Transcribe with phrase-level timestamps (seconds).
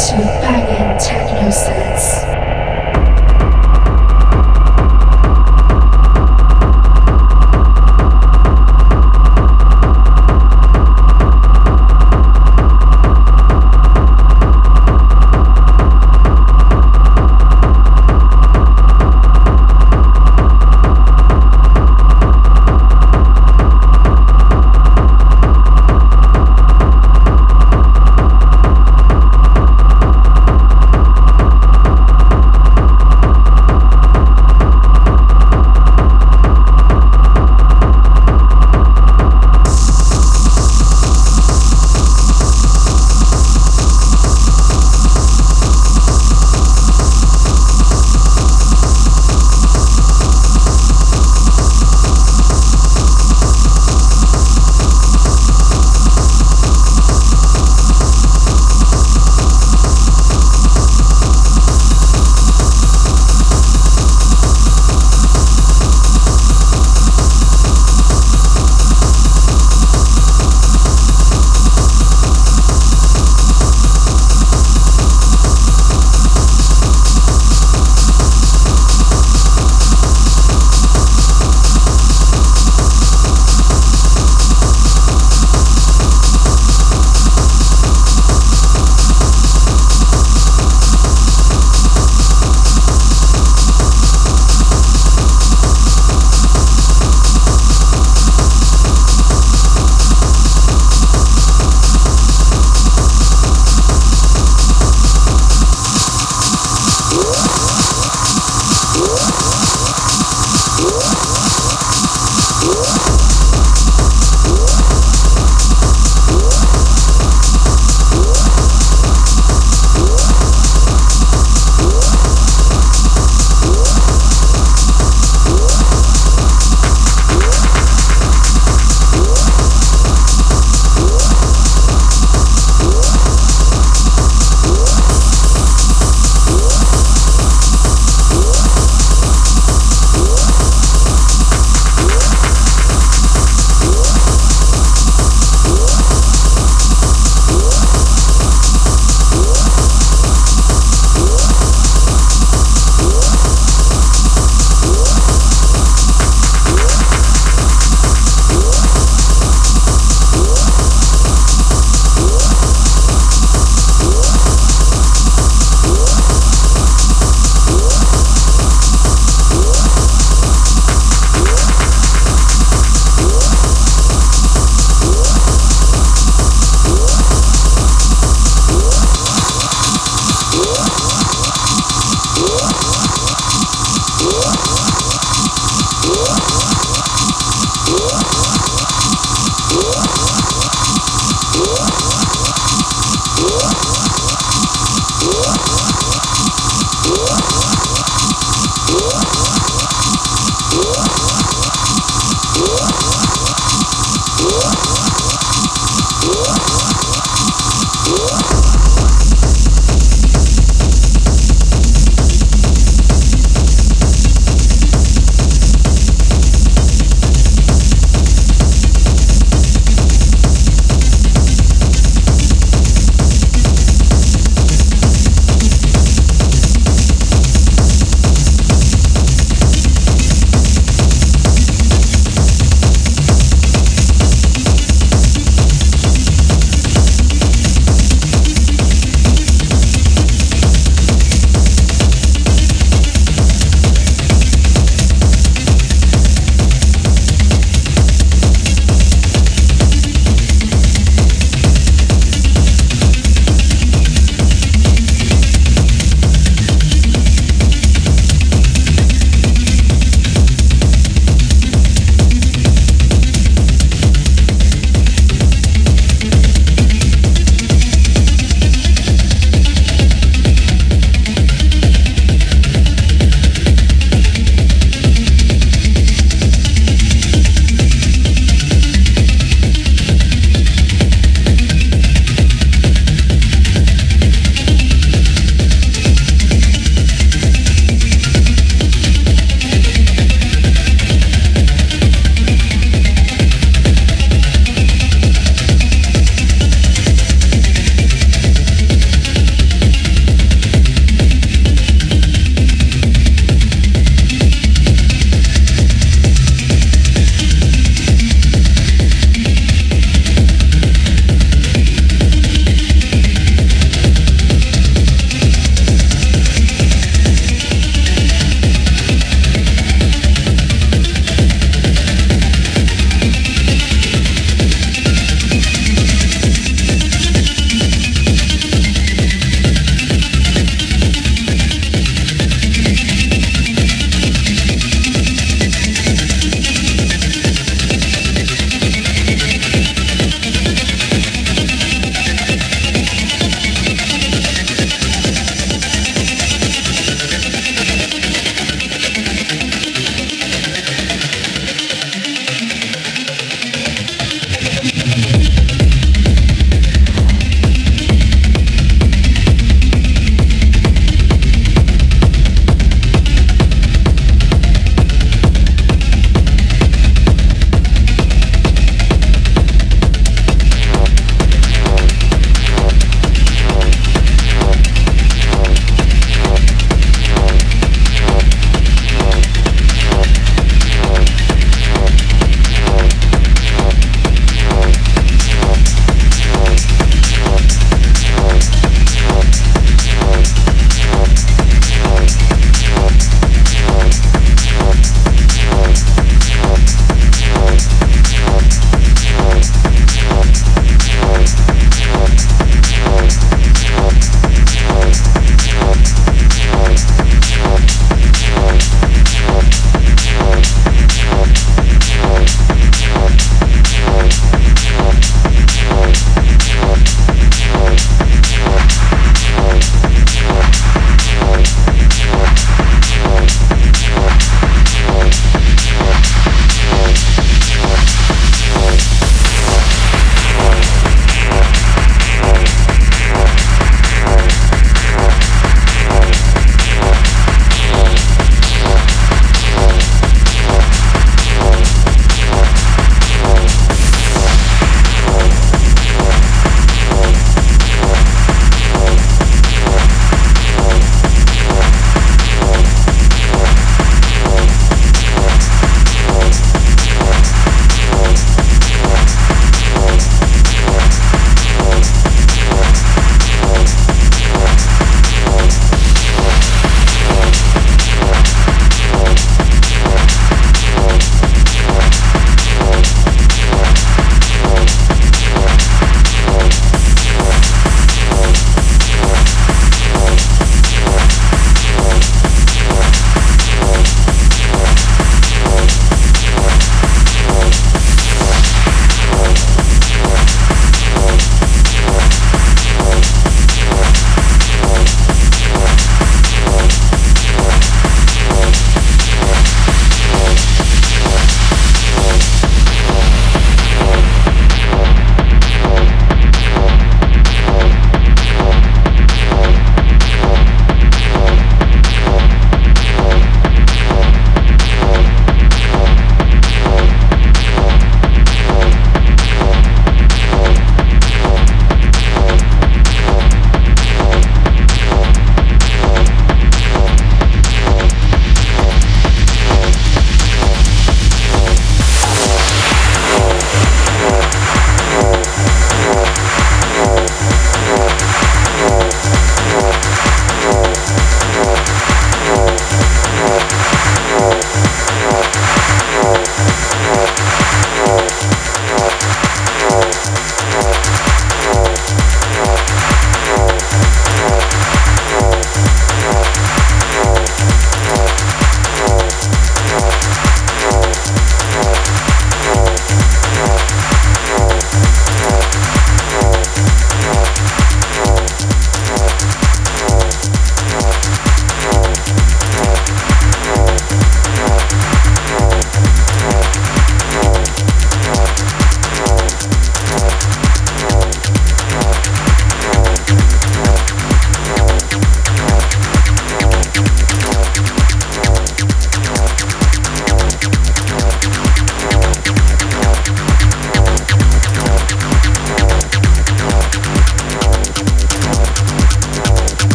[0.00, 0.29] Podcast.